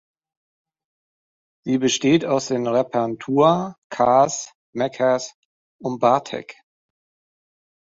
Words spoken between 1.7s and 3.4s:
besteht aus den Rappern